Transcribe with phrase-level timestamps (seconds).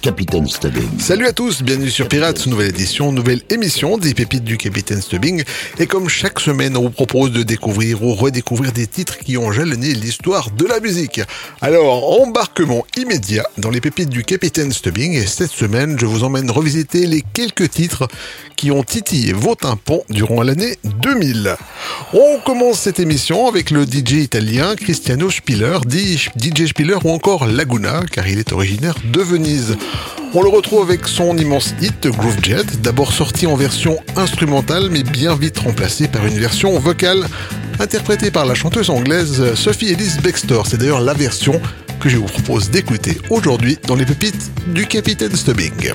[0.00, 0.98] Capitaine Stubbing.
[0.98, 5.42] Salut à tous, bienvenue sur Pirates, nouvelle édition, nouvelle émission des pépites du Capitaine Stubbing.
[5.78, 9.50] Et comme chaque semaine, on vous propose de découvrir ou redécouvrir des titres qui ont
[9.50, 11.20] jalonné l'histoire de la musique.
[11.60, 15.12] Alors, embarquement immédiat dans les pépites du Capitaine Stubbing.
[15.14, 18.08] Et cette semaine, je vous emmène revisiter les quelques titres
[18.56, 21.56] qui ont titillé vos tympans durant l'année 2000.
[22.12, 28.02] On commence cette émission avec le DJ italien Cristiano Spiller, DJ Spiller ou encore Laguna,
[28.10, 29.76] car il est originaire de Venise.
[30.34, 35.02] On le retrouve avec son immense hit Groove Jet, d'abord sorti en version instrumentale mais
[35.02, 37.26] bien vite remplacé par une version vocale
[37.80, 40.66] interprétée par la chanteuse anglaise Sophie Ellis Bextor.
[40.66, 41.60] C'est d'ailleurs la version
[42.00, 45.92] que je vous propose d'écouter aujourd'hui dans les pépites du Capitaine Stubbing.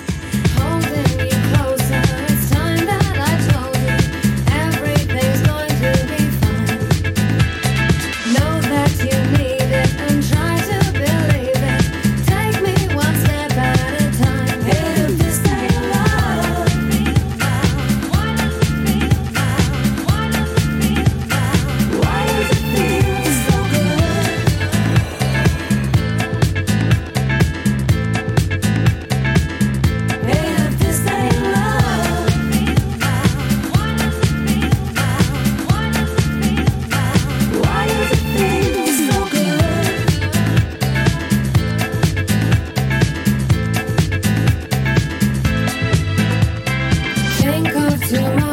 [48.14, 48.53] till my.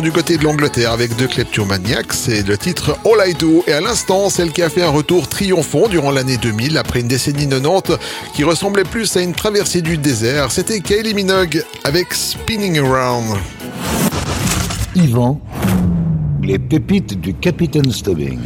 [0.00, 3.64] du côté de l'Angleterre avec deux kleptomaniacs c'est le titre All I Do.
[3.66, 7.08] Et à l'instant, celle qui a fait un retour triomphant durant l'année 2000 après une
[7.08, 7.98] décennie 90
[8.34, 13.36] qui ressemblait plus à une traversée du désert, c'était Kylie Minogue avec Spinning Around.
[14.94, 15.40] Yvan
[16.42, 18.38] les pépites du Capitaine Stubbing.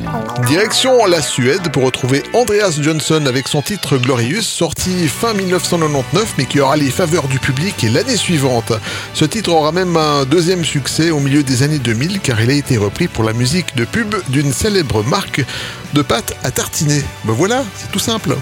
[0.47, 6.45] Direction la Suède pour retrouver Andreas Johnson avec son titre Glorious, sorti fin 1999 mais
[6.45, 8.73] qui aura les faveurs du public l'année suivante.
[9.15, 12.55] Ce titre aura même un deuxième succès au milieu des années 2000 car il a
[12.55, 15.45] été repris pour la musique de pub d'une célèbre marque
[15.95, 17.03] de pâte à tartiner.
[17.25, 18.37] Ben voilà, c'est tout simple.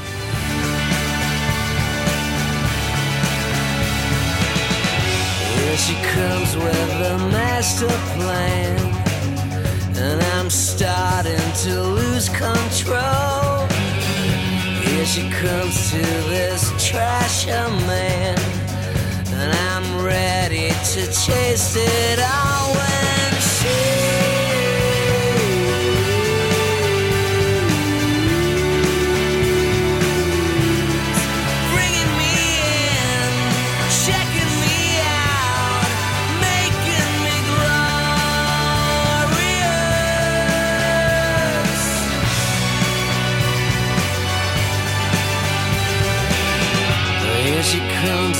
[9.97, 13.67] And I'm starting to lose control.
[14.83, 18.39] Here she comes to this trasher man,
[19.29, 23.94] and I'm ready to chase it all when she.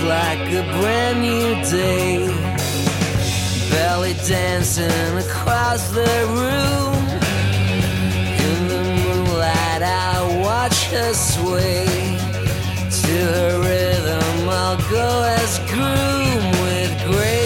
[0.05, 2.27] Like a brand new day.
[3.71, 6.95] Belly dancing across the room.
[8.47, 11.87] In the moonlight, I watch her sway.
[13.03, 17.44] To her rhythm, I'll go as groom with grace.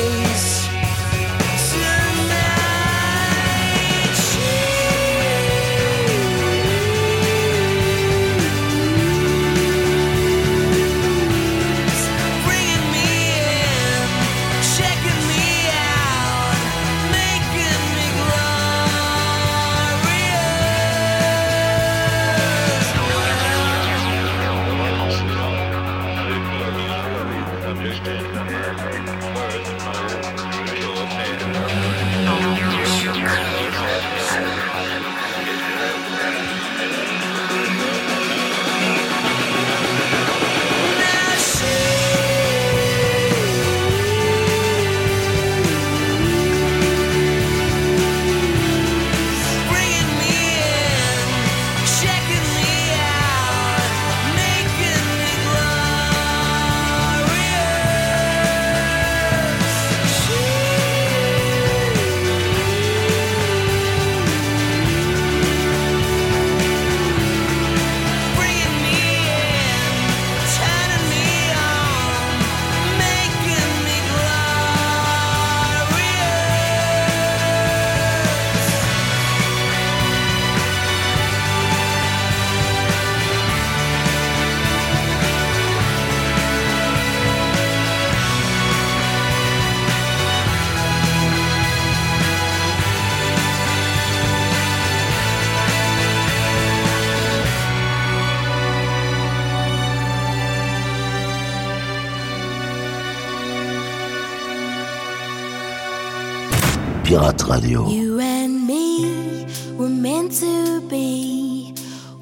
[107.49, 107.89] Radio.
[107.89, 109.47] You and me
[109.79, 111.75] were meant to be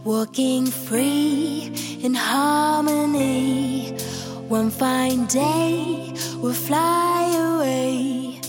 [0.05, 3.91] walking free in harmony.
[4.49, 8.41] One fine day we'll fly away.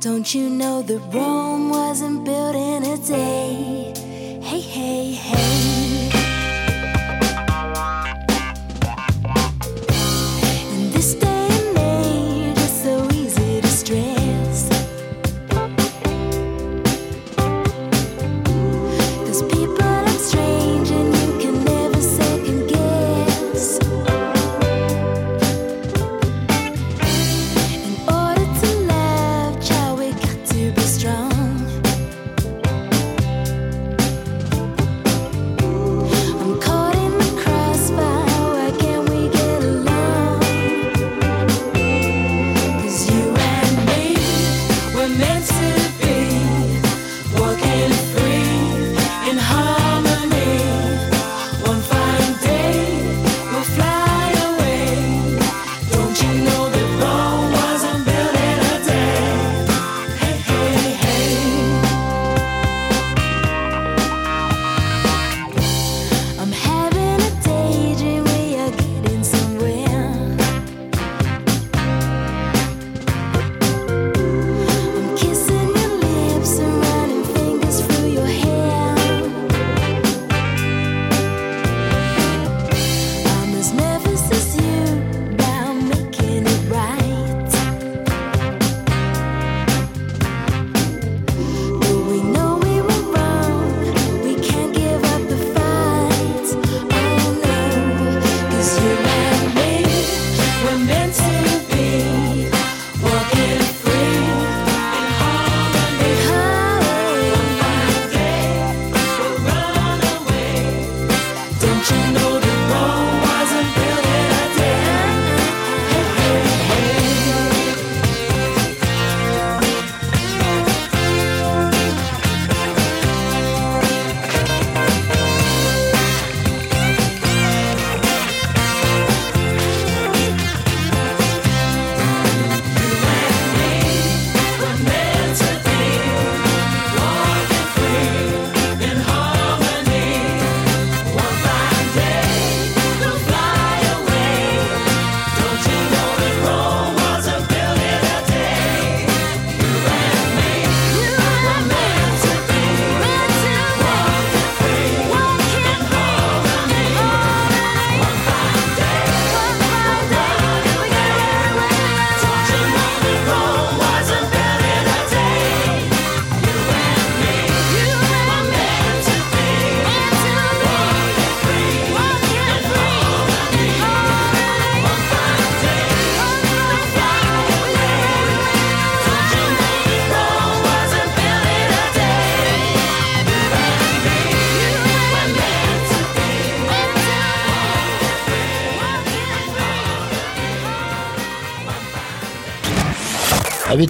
[0.00, 1.23] Don't you know the road?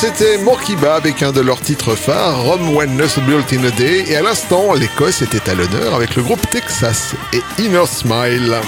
[0.00, 4.04] c'était Morkiba avec un de leurs titres phares, Rome Wellness Built in a Day.
[4.08, 8.58] Et à l'instant, l'Écosse était à l'honneur avec le groupe Texas et Inner Smile.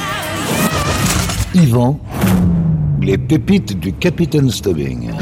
[1.55, 2.01] Yvan,
[3.01, 5.13] les pépites du Capitaine Stubbing.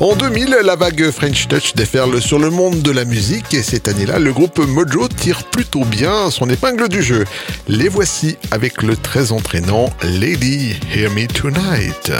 [0.00, 3.88] En 2000, la vague French Touch déferle sur le monde de la musique et cette
[3.88, 7.24] année-là, le groupe Mojo tire plutôt bien son épingle du jeu.
[7.66, 12.12] Les voici avec le très entraînant Lady Hear Me Tonight.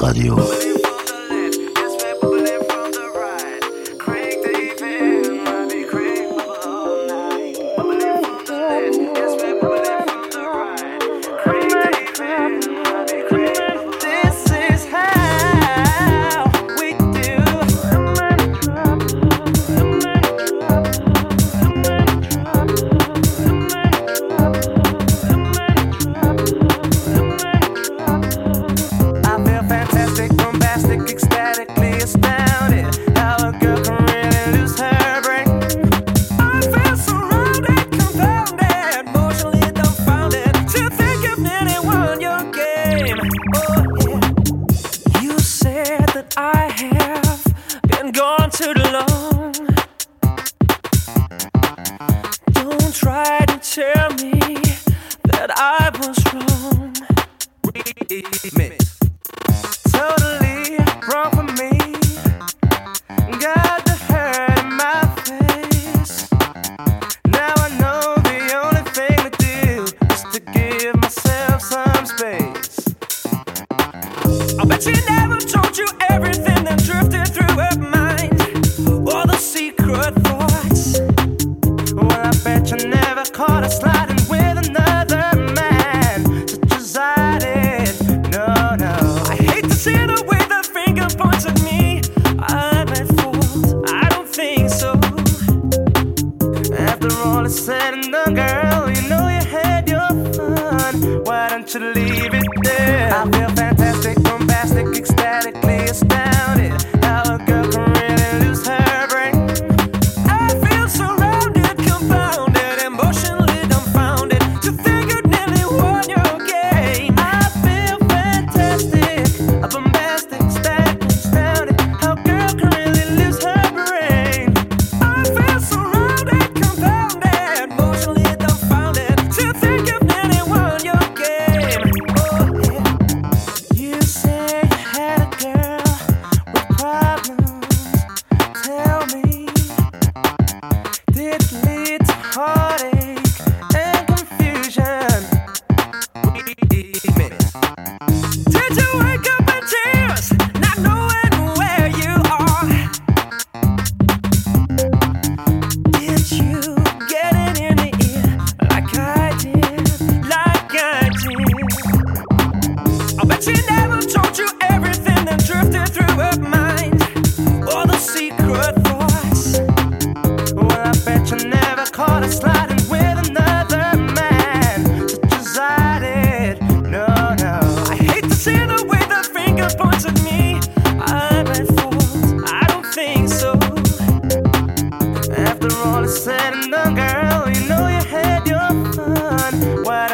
[0.00, 0.69] Radio.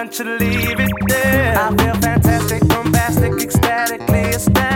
[0.06, 1.58] want you to leave it there.
[1.58, 4.75] I feel fantastic, bombastic, ecstatically ecstatic.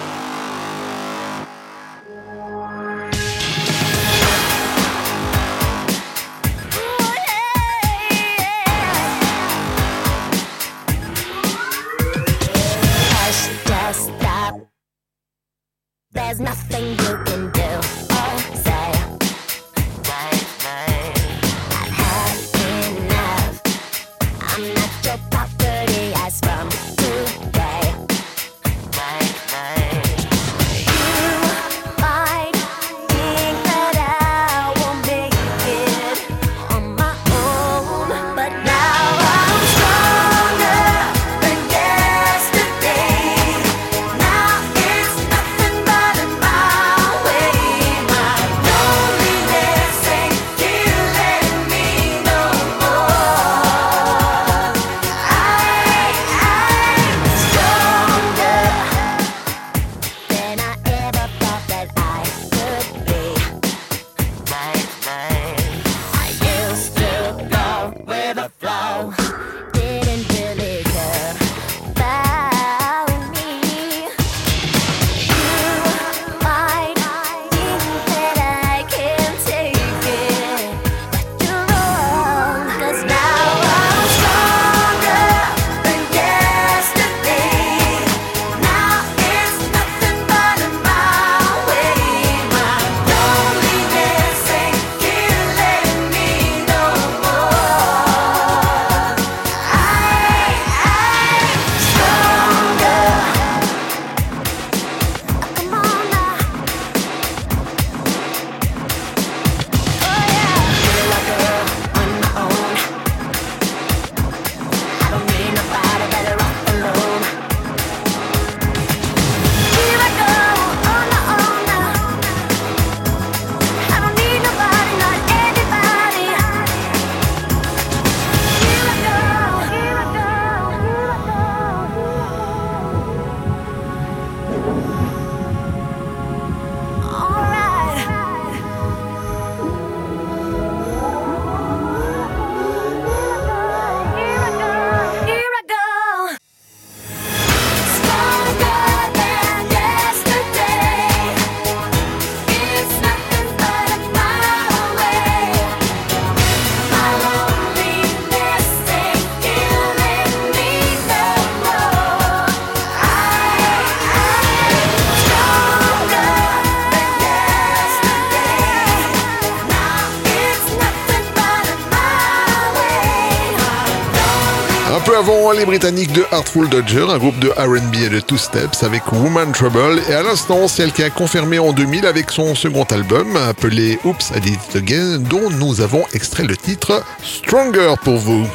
[175.61, 179.51] les Britanniques de Heartful Dodger, un groupe de RB et de Two Steps avec Woman
[179.51, 183.99] Trouble, et à l'instant, celle qui a confirmé en 2000 avec son second album appelé
[184.03, 188.47] Oops, I Did It Again, dont nous avons extrait le titre Stronger pour vous.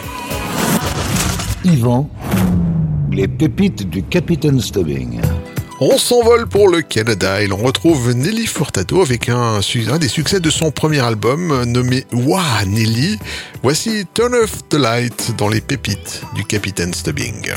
[1.64, 2.10] Yvan,
[3.12, 5.20] les pépites du Capitaine Stubbing.
[5.78, 9.60] On s'envole pour le Canada et l'on retrouve Nelly Furtado avec un,
[10.00, 13.18] des succès de son premier album euh, nommé Wah Nelly.
[13.62, 17.52] Voici Turn Off the Light dans les pépites du Capitaine Stubbing.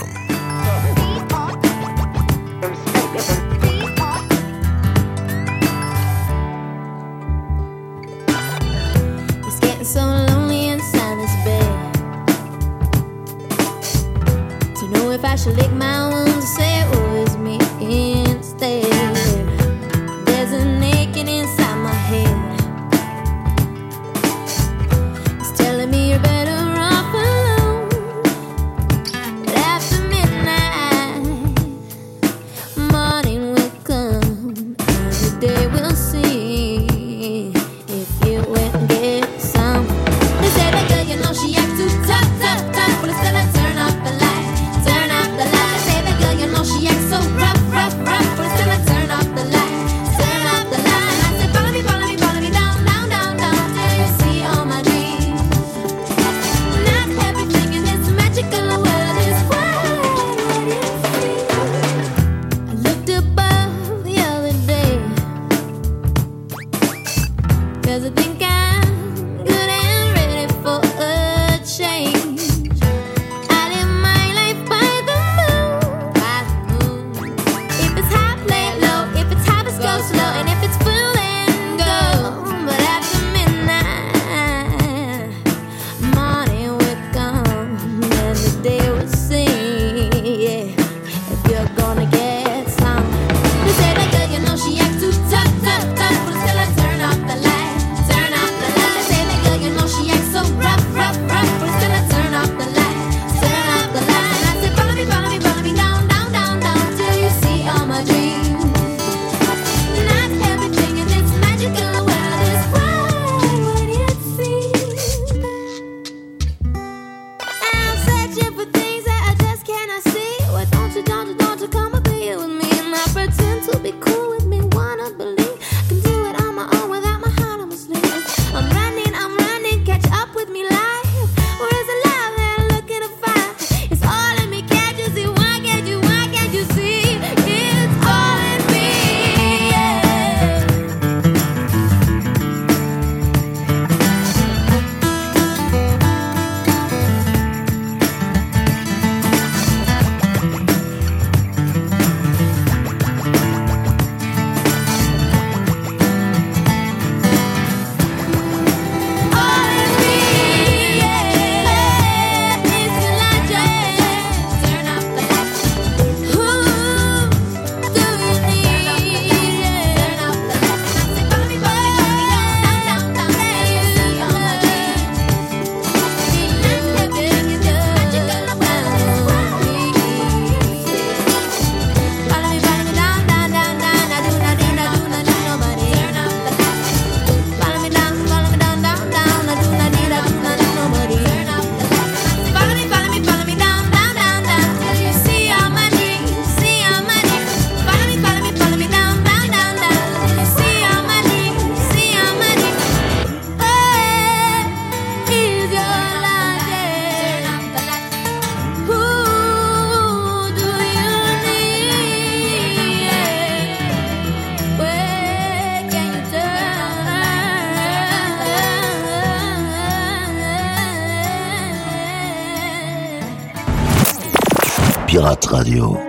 [225.52, 226.09] Radio.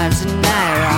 [0.00, 0.89] stars and I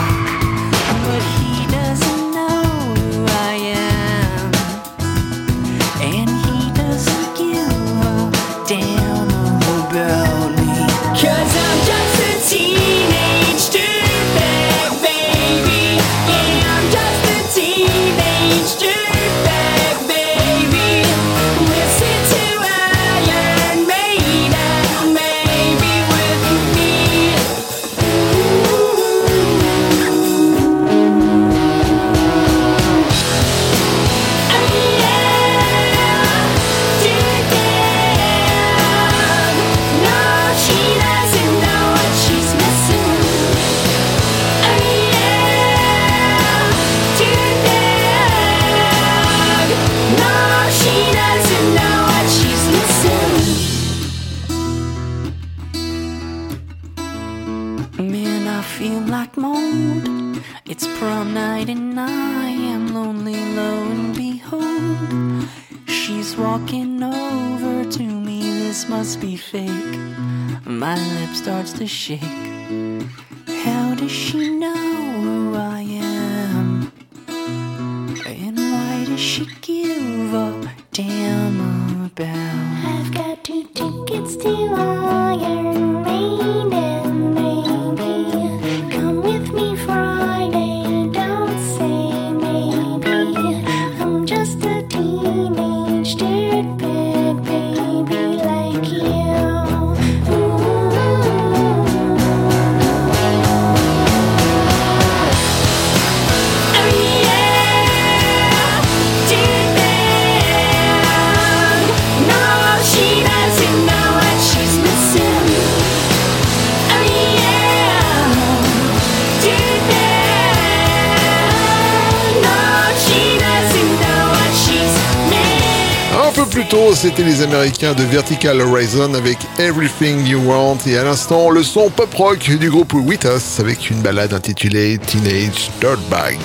[127.03, 131.91] c'était les Américains de Vertical Horizon avec Everything You Want et à l'instant le son
[131.91, 136.39] pop rock du groupe With Us avec une balade intitulée Teenage Dirtbag.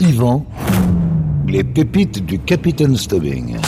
[0.00, 0.46] Yvan,
[1.46, 3.58] les pépites du Capitaine Stubbing.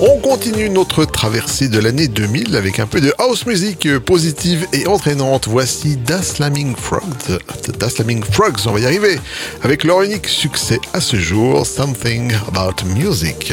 [0.00, 4.88] On continue notre traversée de l'année 2000 avec un peu de house music positive et
[4.88, 5.46] entraînante.
[5.46, 7.38] Voici Da Slamming Frogs,
[7.78, 9.20] da Slamming Frogs, on va y arriver,
[9.62, 13.52] avec leur unique succès à ce jour, Something About Music.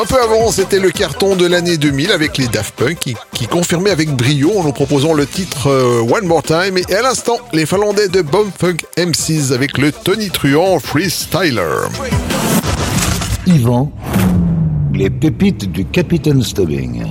[0.00, 3.46] Un peu avant, c'était le carton de l'année 2000 avec les Daft Punk qui, qui
[3.46, 7.36] confirmaient avec brio en nous proposant le titre euh, One More Time et à l'instant,
[7.52, 11.88] les Finlandais de Bomb Funk M6 avec le Tony Truant Freestyler.
[13.46, 13.92] Yvan,
[14.94, 17.04] les pépites du Capitaine Stubbing.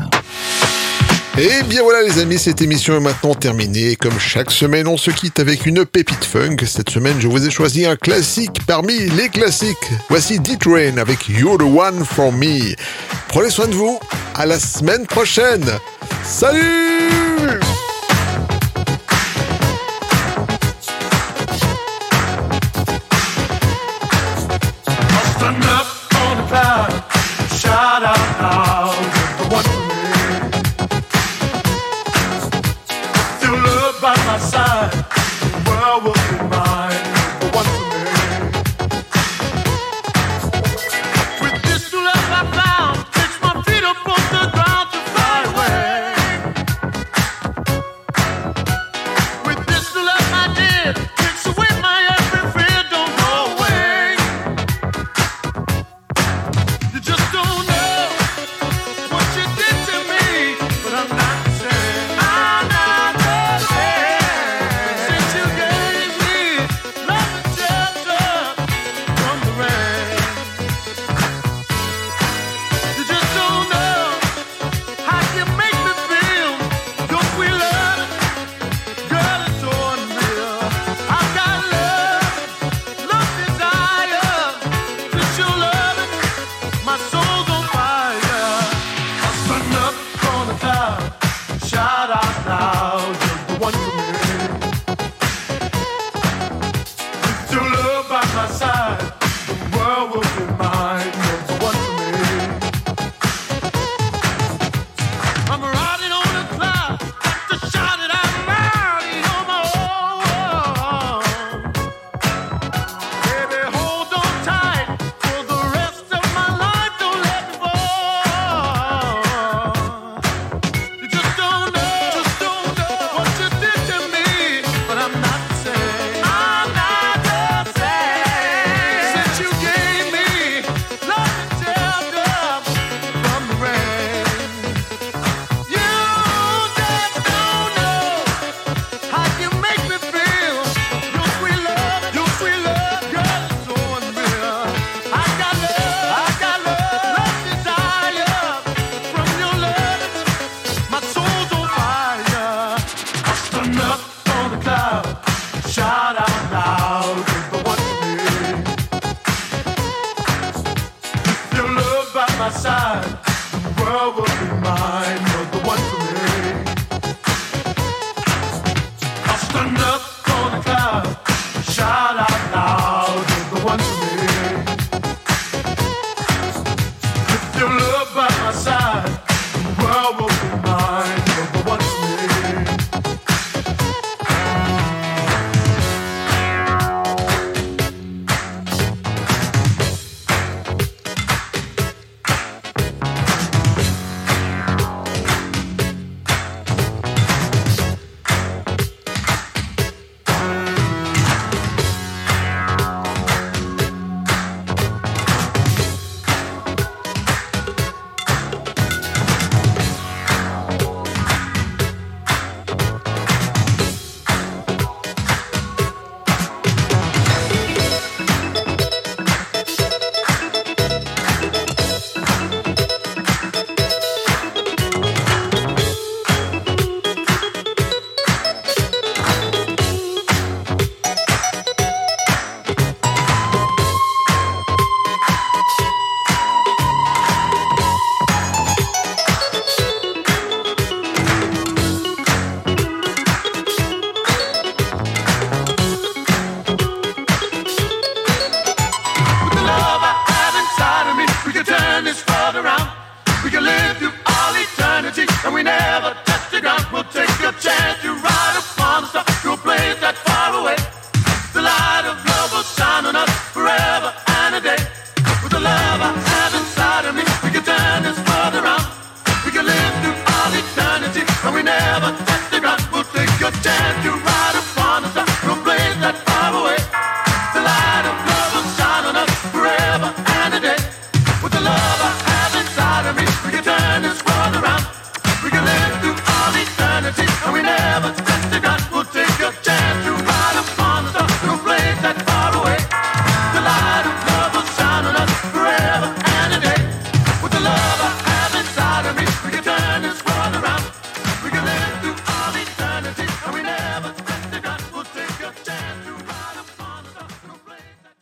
[1.41, 3.95] Et bien voilà les amis, cette émission est maintenant terminée.
[3.95, 6.57] Comme chaque semaine, on se quitte avec une pépite funk.
[6.65, 9.77] Cette semaine, je vous ai choisi un classique parmi les classiques.
[10.09, 12.75] Voici D-Train avec You're the One for Me.
[13.29, 13.97] Prenez soin de vous.
[14.35, 15.63] À la semaine prochaine.
[16.25, 17.61] Salut